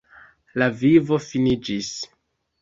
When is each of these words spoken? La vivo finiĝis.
La 0.61 0.69
vivo 0.79 1.19
finiĝis. 1.27 1.93